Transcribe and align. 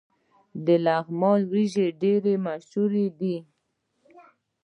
د 0.65 0.67
لغمان 0.85 1.39
وریجې 1.49 1.87
ډیرې 2.01 2.35
مشهورې 2.47 3.07
دي. 3.19 3.37